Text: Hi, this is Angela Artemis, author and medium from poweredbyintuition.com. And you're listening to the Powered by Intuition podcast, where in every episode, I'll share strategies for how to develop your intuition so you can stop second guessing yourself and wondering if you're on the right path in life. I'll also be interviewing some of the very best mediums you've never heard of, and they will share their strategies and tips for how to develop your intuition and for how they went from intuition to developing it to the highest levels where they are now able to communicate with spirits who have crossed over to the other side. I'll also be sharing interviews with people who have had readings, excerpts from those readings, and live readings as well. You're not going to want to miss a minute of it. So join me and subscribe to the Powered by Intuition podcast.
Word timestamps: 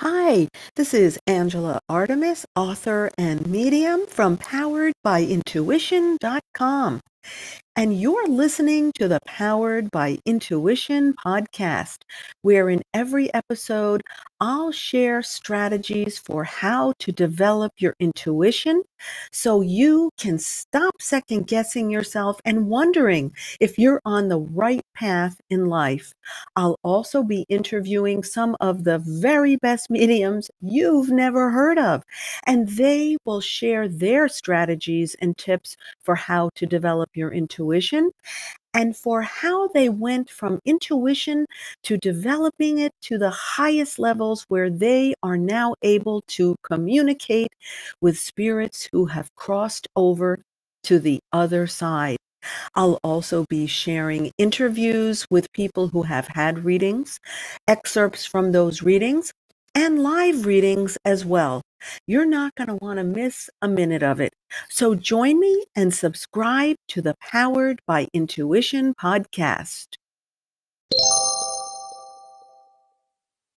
Hi, 0.00 0.48
this 0.76 0.94
is 0.94 1.18
Angela 1.26 1.78
Artemis, 1.86 2.46
author 2.56 3.10
and 3.18 3.46
medium 3.46 4.06
from 4.06 4.38
poweredbyintuition.com. 4.38 7.00
And 7.76 7.98
you're 7.98 8.28
listening 8.28 8.92
to 8.96 9.08
the 9.08 9.20
Powered 9.24 9.90
by 9.90 10.18
Intuition 10.26 11.14
podcast, 11.24 11.98
where 12.42 12.68
in 12.68 12.82
every 12.92 13.32
episode, 13.32 14.02
I'll 14.40 14.72
share 14.72 15.22
strategies 15.22 16.18
for 16.18 16.44
how 16.44 16.94
to 16.98 17.12
develop 17.12 17.72
your 17.78 17.94
intuition 18.00 18.82
so 19.32 19.60
you 19.60 20.10
can 20.18 20.38
stop 20.38 21.00
second 21.00 21.46
guessing 21.46 21.90
yourself 21.90 22.40
and 22.44 22.68
wondering 22.68 23.32
if 23.60 23.78
you're 23.78 24.00
on 24.04 24.28
the 24.28 24.38
right 24.40 24.84
path 24.94 25.40
in 25.48 25.66
life. 25.66 26.12
I'll 26.56 26.78
also 26.82 27.22
be 27.22 27.46
interviewing 27.48 28.22
some 28.22 28.56
of 28.60 28.84
the 28.84 28.98
very 28.98 29.56
best 29.56 29.90
mediums 29.90 30.50
you've 30.60 31.10
never 31.10 31.50
heard 31.50 31.78
of, 31.78 32.02
and 32.46 32.68
they 32.68 33.16
will 33.24 33.40
share 33.40 33.88
their 33.88 34.28
strategies 34.28 35.14
and 35.20 35.36
tips 35.36 35.76
for 36.02 36.14
how 36.14 36.50
to 36.56 36.66
develop 36.66 37.09
your 37.14 37.32
intuition 37.32 38.10
and 38.74 38.96
for 38.96 39.22
how 39.22 39.68
they 39.68 39.88
went 39.90 40.30
from 40.30 40.60
intuition 40.64 41.46
to 41.84 41.98
developing 41.98 42.78
it 42.78 42.92
to 43.02 43.18
the 43.18 43.30
highest 43.30 43.98
levels 43.98 44.46
where 44.48 44.70
they 44.70 45.14
are 45.22 45.38
now 45.38 45.74
able 45.82 46.22
to 46.28 46.56
communicate 46.64 47.48
with 48.00 48.18
spirits 48.18 48.88
who 48.92 49.06
have 49.06 49.34
crossed 49.36 49.88
over 49.96 50.40
to 50.84 50.98
the 51.00 51.20
other 51.32 51.66
side. 51.68 52.18
I'll 52.74 53.00
also 53.04 53.46
be 53.50 53.68
sharing 53.68 54.32
interviews 54.38 55.26
with 55.30 55.52
people 55.52 55.88
who 55.90 56.04
have 56.04 56.28
had 56.28 56.64
readings, 56.64 57.20
excerpts 57.68 58.26
from 58.26 58.52
those 58.52 58.82
readings, 58.82 59.32
and 59.74 60.02
live 60.02 60.46
readings 60.46 60.98
as 61.04 61.24
well. 61.26 61.62
You're 62.06 62.26
not 62.26 62.54
going 62.54 62.68
to 62.68 62.76
want 62.76 62.98
to 62.98 63.04
miss 63.04 63.50
a 63.62 63.68
minute 63.68 64.02
of 64.02 64.20
it. 64.20 64.32
So 64.68 64.94
join 64.94 65.38
me 65.40 65.64
and 65.74 65.94
subscribe 65.94 66.76
to 66.88 67.02
the 67.02 67.16
Powered 67.20 67.80
by 67.86 68.08
Intuition 68.12 68.94
podcast. 68.94 69.96